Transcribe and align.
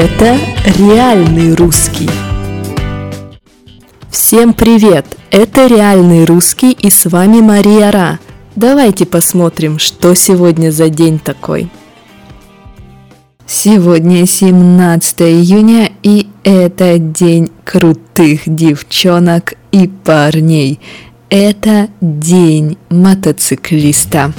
Это 0.00 0.38
реальный 0.78 1.56
русский. 1.56 2.08
Всем 4.08 4.54
привет! 4.54 5.04
Это 5.32 5.66
реальный 5.66 6.24
русский 6.24 6.70
и 6.70 6.88
с 6.88 7.06
вами 7.06 7.40
Мария 7.40 7.90
Ра. 7.90 8.20
Давайте 8.54 9.06
посмотрим, 9.06 9.80
что 9.80 10.14
сегодня 10.14 10.70
за 10.70 10.88
день 10.88 11.18
такой. 11.18 11.68
Сегодня 13.44 14.24
17 14.24 15.20
июня 15.22 15.90
и 16.04 16.28
это 16.44 17.00
день 17.00 17.50
крутых 17.64 18.42
девчонок 18.46 19.54
и 19.72 19.88
парней. 19.88 20.78
Это 21.28 21.88
день 22.00 22.78
мотоциклиста. 22.88 24.32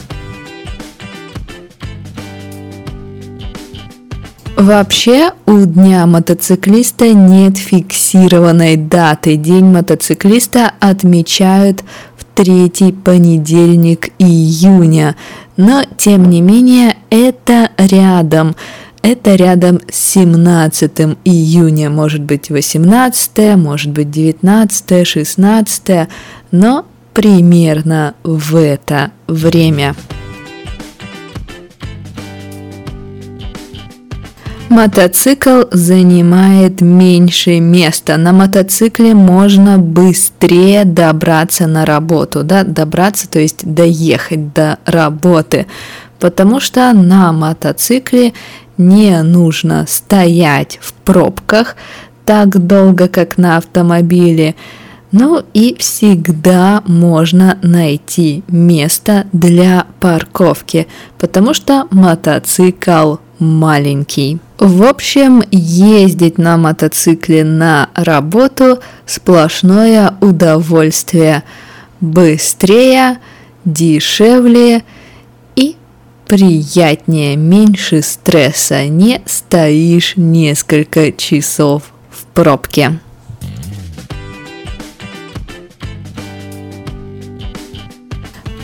Вообще 4.60 5.32
у 5.46 5.60
Дня 5.60 6.06
мотоциклиста 6.06 7.14
нет 7.14 7.58
фиксированной 7.58 8.76
даты. 8.76 9.38
День 9.38 9.64
мотоциклиста 9.64 10.74
отмечают 10.82 11.86
в 12.18 12.26
третий 12.36 12.92
понедельник 12.92 14.10
июня. 14.20 15.16
Но, 15.56 15.84
тем 15.96 16.30
не 16.30 16.42
менее, 16.42 16.98
это 17.10 17.70
рядом. 17.78 18.54
Это 19.02 19.36
рядом 19.36 19.80
с 19.90 20.12
17 20.16 20.92
июня, 21.24 21.90
может 21.90 22.24
быть 22.24 22.50
18, 22.50 23.56
может 23.56 23.94
быть 23.94 24.12
19, 24.12 25.08
16, 25.08 26.10
но 26.52 26.86
примерно 27.14 28.14
в 28.26 28.58
это 28.58 29.12
время. 29.26 29.96
Мотоцикл 34.70 35.64
занимает 35.72 36.82
меньше 36.82 37.60
места. 37.60 38.18
На 38.18 38.32
мотоцикле 38.34 39.16
можно 39.16 39.80
быстрее 39.80 40.86
добраться 40.86 41.66
на 41.66 41.88
работу, 41.88 42.44
да, 42.44 42.64
добраться, 42.64 43.28
то 43.28 43.40
есть 43.40 43.66
доехать 43.66 44.54
до 44.54 44.78
работы, 44.86 45.66
потому 46.20 46.60
что 46.60 46.94
на 46.94 47.34
мотоцикле 47.34 48.34
не 48.78 49.24
нужно 49.24 49.86
стоять 49.88 50.78
в 50.84 50.94
пробках 50.94 51.76
так 52.24 52.68
долго, 52.68 53.08
как 53.08 53.40
на 53.40 53.58
автомобиле. 53.58 54.54
Ну 55.12 55.44
и 55.56 55.76
всегда 55.80 56.84
можно 56.86 57.58
найти 57.64 58.44
место 58.48 59.26
для 59.34 59.88
парковки, 60.00 60.86
потому 61.18 61.56
что 61.56 61.88
мотоцикл 61.90 63.16
маленький. 63.40 64.40
В 64.58 64.84
общем, 64.84 65.44
ездить 65.52 66.38
на 66.38 66.58
мотоцикле 66.58 67.44
на 67.44 67.90
работу 67.96 68.80
сплошное 69.06 70.16
удовольствие. 70.22 71.44
Быстрее, 72.02 73.20
дешевле 73.66 74.84
и 75.56 75.76
приятнее, 76.28 77.36
меньше 77.36 78.02
стресса. 78.02 78.88
Не 78.88 79.22
стоишь 79.26 80.14
несколько 80.16 81.12
часов 81.12 81.84
в 82.10 82.26
пробке. 82.34 83.00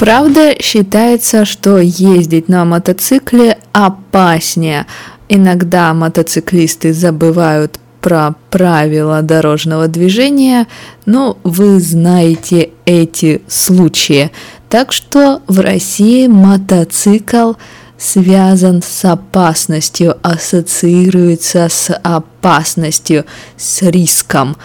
Правда, 0.06 0.53
считается, 0.61 1.45
что 1.45 1.80
ездить 1.80 2.48
на 2.48 2.64
мотоцикле 2.64 3.58
опаснее. 3.73 4.86
Иногда 5.30 5.95
мотоциклисты 5.95 6.94
забывают 6.94 7.80
про 8.02 8.35
правила 8.52 9.24
дорожного 9.24 9.88
движения, 9.88 10.68
но 11.07 11.40
вы 11.44 11.79
знаете 11.79 12.69
эти 12.85 13.41
случаи. 13.47 14.29
Так 14.69 14.91
что 14.91 15.41
в 15.47 15.59
России 15.59 16.28
мотоцикл 16.28 17.53
связан 17.97 18.84
с 18.84 19.06
опасностью, 19.06 20.18
ассоциируется 20.22 21.68
с 21.68 21.91
опасностью, 22.03 23.25
с 23.58 23.81
риском. 23.81 24.56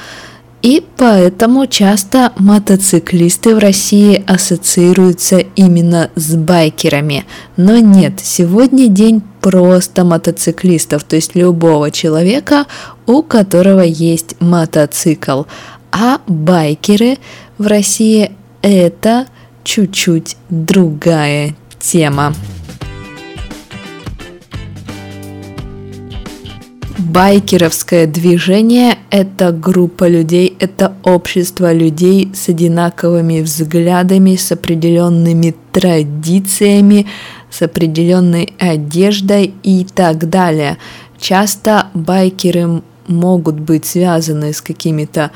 И 0.63 0.85
поэтому 0.99 1.67
часто 1.67 2.33
мотоциклисты 2.37 3.55
в 3.55 3.59
России 3.59 4.23
ассоциируются 4.27 5.39
именно 5.39 6.11
с 6.17 6.35
байкерами. 6.35 7.25
Но 7.57 7.79
нет, 7.79 8.21
сегодня 8.23 8.89
день 8.89 9.23
просто 9.41 10.05
мотоциклистов, 10.05 11.05
то 11.05 11.17
есть 11.17 11.35
любого 11.35 11.91
человека, 11.91 12.67
у 13.07 13.23
которого 13.23 13.81
есть 13.81 14.37
мотоцикл. 14.41 15.45
А 15.93 16.21
байкеры 16.27 17.17
в 17.57 17.67
России 17.67 18.33
это 18.61 19.27
чуть-чуть 19.65 20.37
другая 20.51 21.57
тема. 21.79 22.35
Байкеровское 27.11 28.07
движение– 28.07 28.97
это 29.11 29.51
группа 29.51 30.07
людей, 30.07 30.57
это 30.61 30.95
общество 31.03 31.73
людей 31.73 32.31
с 32.33 32.49
одинаковыми 32.49 33.41
взглядами, 33.41 34.37
с 34.37 34.53
определенными 34.53 35.57
традициями, 35.73 37.09
с 37.51 37.63
определенной 37.63 38.55
одеждой 38.61 39.55
и 39.65 39.85
так 39.93 40.31
далее. 40.31 40.79
Часто 41.19 41.89
байкеры 41.95 42.81
могут 43.09 43.59
быть 43.59 43.87
связаны 43.87 44.53
с 44.53 44.61
какими-то 44.61 45.33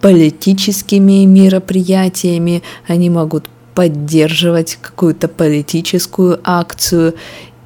политическими 0.00 1.24
мероприятиями, 1.24 2.62
они 2.86 3.10
могут 3.10 3.50
поддерживать 3.74 4.78
какую-то 4.80 5.26
политическую 5.26 6.38
акцию 6.44 7.16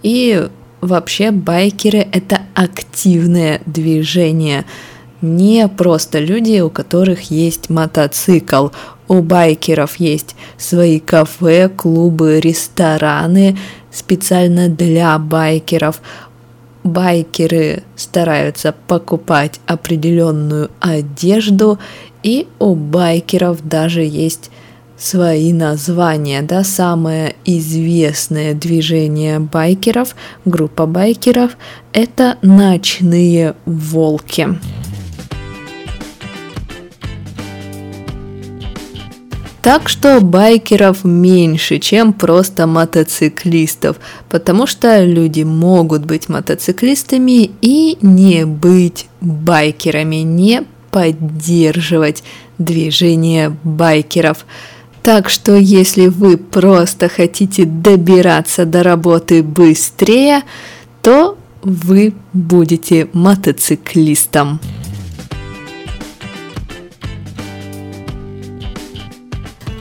и 0.02 0.48
Вообще 0.80 1.30
байкеры– 1.30 1.98
это 2.12 2.40
активное 2.54 3.60
движение, 3.66 4.64
не 5.20 5.68
просто 5.68 6.18
люди, 6.18 6.60
у 6.60 6.70
которых 6.70 7.30
есть 7.30 7.68
мотоцикл. 7.68 8.68
У 9.06 9.20
байкеров 9.20 9.96
есть 9.96 10.34
свои 10.56 10.98
кафе, 10.98 11.68
клубы, 11.68 12.40
рестораны 12.40 13.58
специально 13.90 14.68
для 14.68 15.18
байкеров. 15.18 16.00
Байкеры 16.84 17.82
стараются 17.96 18.74
покупать 18.86 19.60
определенную 19.66 20.70
одежду, 20.80 21.78
и 22.22 22.48
у 22.58 22.74
байкеров 22.74 23.66
даже 23.68 24.02
есть 24.02 24.50
свои 25.00 25.52
названия, 25.52 26.42
да, 26.42 26.62
самое 26.62 27.34
известное 27.44 28.54
движение 28.54 29.40
байкеров, 29.40 30.14
группа 30.44 30.86
байкеров, 30.86 31.56
это 31.92 32.36
ночные 32.42 33.54
волки. 33.64 34.48
Так 39.62 39.90
что 39.90 40.20
байкеров 40.20 41.04
меньше, 41.04 41.78
чем 41.78 42.14
просто 42.14 42.66
мотоциклистов, 42.66 43.98
потому 44.28 44.66
что 44.66 45.04
люди 45.04 45.42
могут 45.42 46.06
быть 46.06 46.28
мотоциклистами 46.28 47.50
и 47.60 47.98
не 48.00 48.46
быть 48.46 49.08
байкерами, 49.20 50.16
не 50.16 50.62
поддерживать 50.90 52.22
движение 52.58 53.54
байкеров. 53.62 54.46
Так 55.02 55.30
что 55.30 55.56
если 55.56 56.08
вы 56.08 56.36
просто 56.36 57.08
хотите 57.08 57.64
добираться 57.64 58.64
до 58.66 58.82
работы 58.82 59.42
быстрее, 59.42 60.42
то 61.02 61.38
вы 61.62 62.14
будете 62.32 63.08
мотоциклистом. 63.12 64.60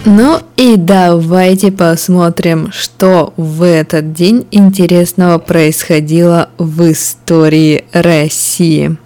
Ну 0.06 0.40
и 0.56 0.76
давайте 0.78 1.72
посмотрим, 1.72 2.72
что 2.72 3.34
в 3.38 3.64
этот 3.64 4.14
день 4.14 4.48
интересного 4.50 5.38
происходило 5.38 6.50
в 6.58 6.92
истории 6.92 7.86
России. 7.92 8.98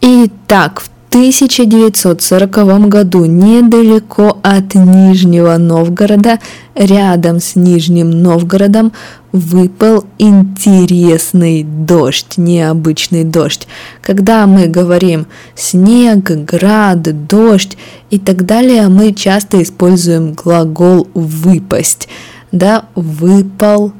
Итак, 0.00 0.80
в 0.80 0.91
1940 1.12 2.88
году 2.88 3.26
недалеко 3.26 4.38
от 4.42 4.74
Нижнего 4.74 5.58
Новгорода, 5.58 6.38
рядом 6.74 7.38
с 7.38 7.54
Нижним 7.54 8.22
Новгородом, 8.22 8.94
выпал 9.30 10.06
интересный 10.16 11.64
дождь, 11.64 12.38
необычный 12.38 13.24
дождь. 13.24 13.68
Когда 14.00 14.46
мы 14.46 14.68
говорим 14.68 15.26
снег, 15.54 16.30
град, 16.30 17.26
дождь 17.26 17.76
и 18.08 18.18
так 18.18 18.46
далее, 18.46 18.88
мы 18.88 19.12
часто 19.12 19.62
используем 19.62 20.32
глагол 20.32 21.08
выпасть. 21.12 22.08
Да, 22.52 22.86
выпал 22.94 23.92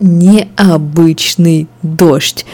необычный 0.00 1.68
дождь. 1.82 2.46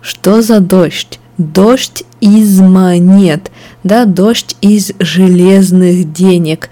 Что 0.00 0.42
за 0.42 0.58
дождь? 0.58 1.20
Дождь 1.38 2.04
из 2.20 2.60
монет, 2.60 3.50
да, 3.84 4.04
дождь 4.04 4.56
из 4.60 4.92
железных 4.98 6.12
денег. 6.12 6.70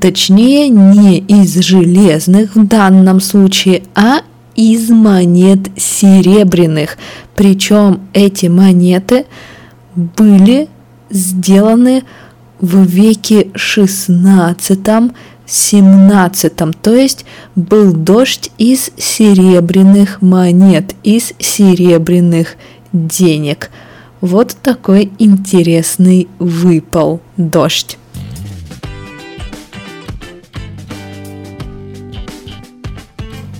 Точнее, 0.00 0.68
не 0.68 1.18
из 1.18 1.54
железных 1.56 2.56
в 2.56 2.66
данном 2.66 3.20
случае, 3.20 3.82
а 3.94 4.20
из 4.54 4.90
монет 4.90 5.70
серебряных. 5.76 6.96
Причем 7.36 8.00
эти 8.12 8.46
монеты 8.46 9.26
были 9.94 10.68
сделаны 11.10 12.04
в 12.60 12.82
веке 12.84 13.48
XVI 13.54 15.12
17 15.44 16.52
то 16.80 16.94
есть 16.94 17.26
был 17.56 17.92
дождь 17.92 18.50
из 18.56 18.90
серебряных 18.96 20.22
монет, 20.22 20.94
из 21.02 21.34
серебряных 21.38 22.56
денег. 22.56 22.56
Вот 24.20 24.56
такой 24.62 25.10
интересный 25.18 26.28
выпал 26.38 27.20
дождь. 27.36 27.98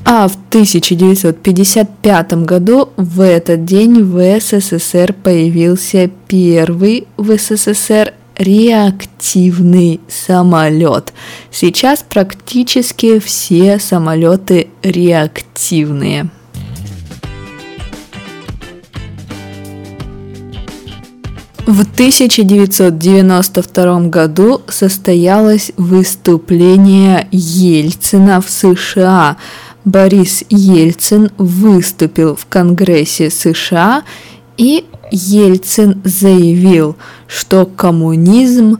А 0.04 0.28
в 0.28 0.36
1955 0.50 2.32
году 2.44 2.90
в 2.96 3.20
этот 3.22 3.64
день 3.64 4.02
в 4.02 4.40
СССР 4.40 5.14
появился 5.14 6.10
первый 6.28 7.08
в 7.16 7.34
СССР 7.38 8.12
реактивный 8.36 10.00
самолет. 10.08 11.14
Сейчас 11.50 12.04
практически 12.06 13.20
все 13.20 13.78
самолеты 13.78 14.68
реактивные. 14.82 16.28
В 21.66 21.82
1992 21.82 24.08
году 24.08 24.62
состоялось 24.66 25.70
выступление 25.76 27.28
Ельцина 27.30 28.40
в 28.40 28.50
США. 28.50 29.36
Борис 29.84 30.42
Ельцин 30.50 31.30
выступил 31.38 32.34
в 32.34 32.46
Конгрессе 32.46 33.30
США 33.30 34.02
и 34.56 34.86
Ельцин 35.12 36.02
заявил, 36.02 36.96
что 37.28 37.64
коммунизм 37.64 38.78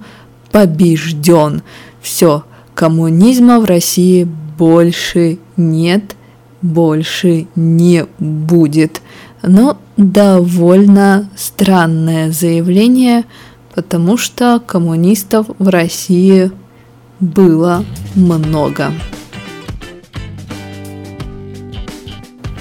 побежден. 0.50 1.62
Все, 2.00 2.42
коммунизма 2.74 3.60
в 3.60 3.64
России 3.64 4.26
больше 4.58 5.38
нет, 5.56 6.16
больше 6.62 7.46
не 7.54 8.06
будет. 8.18 9.00
Но 9.42 9.78
довольно 9.96 11.28
странное 11.36 12.30
заявление, 12.30 13.24
потому 13.74 14.16
что 14.16 14.60
коммунистов 14.64 15.46
в 15.58 15.68
России 15.68 16.50
было 17.18 17.84
много. 18.14 18.92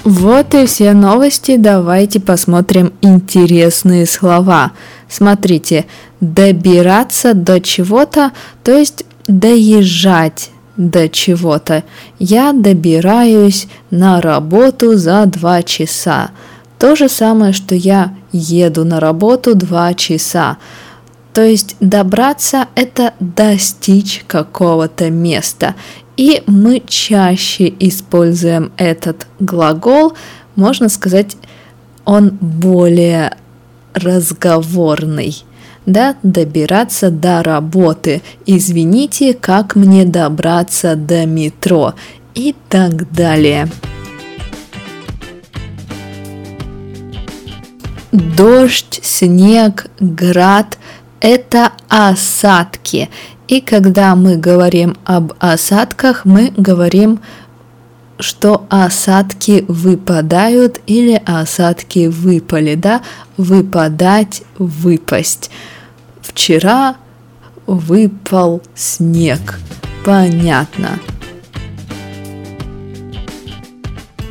Вот 0.04 0.54
и 0.54 0.66
все 0.66 0.92
новости. 0.94 1.56
Давайте 1.56 2.18
посмотрим 2.18 2.92
интересные 3.02 4.06
слова. 4.06 4.72
Смотрите, 5.08 5.86
добираться 6.20 7.34
до 7.34 7.60
чего-то, 7.60 8.32
то 8.64 8.76
есть 8.76 9.04
доезжать 9.28 10.50
до 10.76 11.08
чего-то. 11.08 11.84
Я 12.18 12.52
добираюсь 12.52 13.68
на 13.90 14.20
работу 14.20 14.96
за 14.96 15.26
два 15.26 15.62
часа. 15.62 16.30
То 16.82 16.96
же 16.96 17.08
самое, 17.08 17.52
что 17.52 17.76
я 17.76 18.12
еду 18.32 18.84
на 18.84 18.98
работу 18.98 19.54
два 19.54 19.94
часа. 19.94 20.56
То 21.32 21.44
есть 21.44 21.76
добраться– 21.78 22.66
это 22.74 23.14
достичь 23.20 24.24
какого-то 24.26 25.08
места. 25.08 25.76
И 26.16 26.42
мы 26.48 26.82
чаще 26.84 27.72
используем 27.78 28.72
этот 28.76 29.28
глагол, 29.38 30.14
можно 30.56 30.88
сказать, 30.88 31.36
он 32.04 32.30
более 32.40 33.36
разговорный. 33.94 35.44
Да, 35.86 36.16
добираться 36.24 37.10
до 37.10 37.44
работы. 37.44 38.22
Извините, 38.44 39.34
как 39.34 39.76
мне 39.76 40.04
добраться 40.04 40.96
до 40.96 41.26
метро 41.26 41.94
и 42.34 42.56
так 42.68 43.12
далее. 43.12 43.68
Дождь, 48.12 49.00
снег, 49.02 49.86
град– 49.98 50.78
это 51.20 51.72
осадки. 51.88 53.08
И 53.48 53.60
когда 53.62 54.14
мы 54.14 54.36
говорим 54.36 54.96
об 55.04 55.32
осадках, 55.38 56.24
мы 56.24 56.52
говорим, 56.56 57.20
что 58.18 58.66
осадки 58.68 59.64
выпадают 59.66 60.80
или 60.86 61.20
осадки 61.24 62.06
выпали, 62.06 62.74
да? 62.74 63.00
Выпадать, 63.36 64.42
выпасть. 64.58 65.50
Вчера 66.20 66.96
выпал 67.66 68.62
снег. 68.74 69.58
Понятно. 70.04 70.98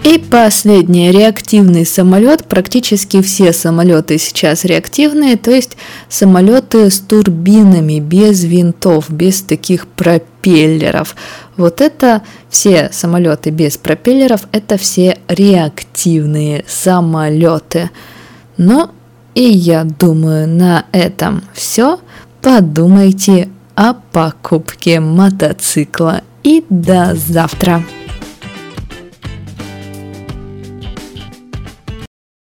И 0.03 0.17
последнее, 0.17 1.11
реактивный 1.11 1.85
самолет. 1.85 2.45
Практически 2.45 3.21
все 3.21 3.53
самолеты 3.53 4.17
сейчас 4.17 4.65
реактивные, 4.65 5.37
то 5.37 5.51
есть 5.51 5.77
самолеты 6.09 6.89
с 6.89 6.99
турбинами, 6.99 7.99
без 7.99 8.43
винтов, 8.43 9.11
без 9.11 9.43
таких 9.43 9.87
пропеллеров. 9.87 11.15
Вот 11.55 11.81
это 11.81 12.23
все 12.49 12.89
самолеты 12.91 13.51
без 13.51 13.77
пропеллеров, 13.77 14.47
это 14.51 14.77
все 14.77 15.19
реактивные 15.27 16.65
самолеты. 16.67 17.91
Ну 18.57 18.89
и 19.35 19.43
я 19.43 19.83
думаю, 19.83 20.47
на 20.47 20.85
этом 20.91 21.43
все. 21.53 21.99
Подумайте 22.41 23.49
о 23.75 23.93
покупке 23.93 24.99
мотоцикла 24.99 26.21
и 26.43 26.65
до 26.69 27.15
завтра. 27.15 27.83